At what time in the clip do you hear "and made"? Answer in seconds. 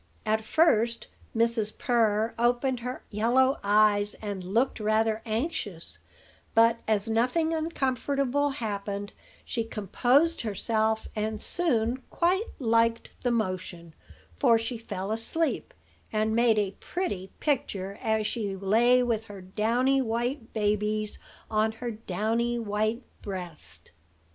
16.11-16.57